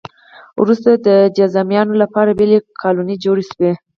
[0.61, 3.71] وروسته د جذامیانو لپاره بېلې کالونۍ جوړې شوې.